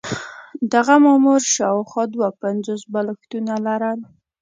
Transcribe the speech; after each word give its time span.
دغه 0.73 0.95
مامور 1.05 1.41
شاوخوا 1.55 2.03
دوه 2.13 2.29
پنځوس 2.41 2.81
بالښتونه 2.91 3.53
لرل. 3.67 3.99